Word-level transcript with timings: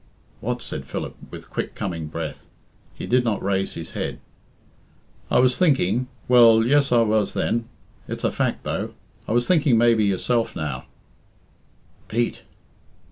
"What?" 0.39 0.63
said 0.63 0.85
Philip 0.85 1.15
with 1.29 1.51
quick 1.51 1.75
coming 1.75 2.07
breath. 2.07 2.47
He 2.95 3.05
did 3.05 3.23
not 3.23 3.43
raise 3.43 3.75
his 3.75 3.91
head. 3.91 4.19
"I 5.29 5.37
was 5.37 5.59
thinking 5.59 6.07
well, 6.27 6.65
yes, 6.65 6.91
I 6.91 7.01
was, 7.01 7.35
then 7.35 7.69
it's 8.07 8.23
a 8.23 8.31
fact, 8.31 8.63
though 8.63 8.95
I 9.27 9.31
was 9.31 9.45
thinking 9.47 9.77
maybe 9.77 10.05
yourself, 10.05 10.55
now" 10.55 10.85
"Pete!" 12.07 12.41